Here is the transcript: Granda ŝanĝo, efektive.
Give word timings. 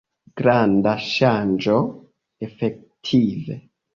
Granda 0.41 0.93
ŝanĝo, 1.07 1.75
efektive. 2.49 3.61